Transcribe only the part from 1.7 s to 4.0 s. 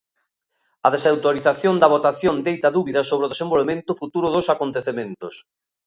da votación deita dúbidas sobre o desenvolvemento